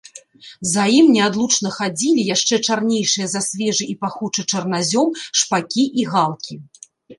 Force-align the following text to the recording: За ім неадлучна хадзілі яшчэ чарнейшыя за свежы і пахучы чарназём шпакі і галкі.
За 0.69 0.85
ім 0.99 1.05
неадлучна 1.15 1.69
хадзілі 1.75 2.21
яшчэ 2.35 2.55
чарнейшыя 2.67 3.27
за 3.35 3.41
свежы 3.49 3.85
і 3.95 3.97
пахучы 4.07 4.41
чарназём 4.51 5.09
шпакі 5.43 5.85
і 6.03 6.11
галкі. 6.13 6.53